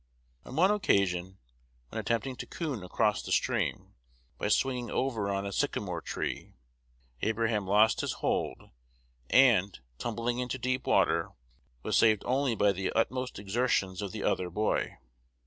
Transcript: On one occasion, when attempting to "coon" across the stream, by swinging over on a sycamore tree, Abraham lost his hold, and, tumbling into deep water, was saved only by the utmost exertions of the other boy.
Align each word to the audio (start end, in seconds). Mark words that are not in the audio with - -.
On 0.45 0.55
one 0.55 0.71
occasion, 0.71 1.37
when 1.89 1.99
attempting 2.01 2.35
to 2.37 2.47
"coon" 2.47 2.81
across 2.81 3.21
the 3.21 3.31
stream, 3.31 3.93
by 4.39 4.47
swinging 4.47 4.89
over 4.89 5.29
on 5.29 5.45
a 5.45 5.51
sycamore 5.53 6.01
tree, 6.01 6.55
Abraham 7.21 7.67
lost 7.67 8.01
his 8.01 8.13
hold, 8.13 8.71
and, 9.29 9.79
tumbling 9.99 10.39
into 10.39 10.57
deep 10.57 10.87
water, 10.87 11.29
was 11.83 11.97
saved 11.97 12.23
only 12.25 12.55
by 12.55 12.71
the 12.71 12.91
utmost 12.93 13.37
exertions 13.37 14.01
of 14.01 14.11
the 14.11 14.23
other 14.23 14.49
boy. 14.49 14.97